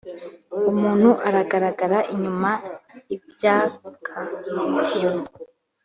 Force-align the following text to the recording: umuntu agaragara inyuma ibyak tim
umuntu 0.69 1.09
agaragara 1.39 1.99
inyuma 2.13 2.51
ibyak 3.15 3.71
tim 4.97 5.15